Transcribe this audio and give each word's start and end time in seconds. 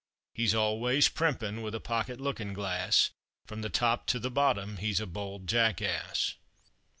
He's 0.33 0.55
always 0.55 1.09
primping 1.09 1.61
with 1.61 1.75
a 1.75 1.79
pocket 1.79 2.19
looking 2.19 2.53
glass, 2.53 3.11
From 3.45 3.61
the 3.61 3.69
top 3.69 4.07
to 4.07 4.17
the 4.19 4.31
bottom 4.31 4.77
he's 4.77 4.99
a 4.99 5.05
bold 5.05 5.45
Jackass. 5.45 6.33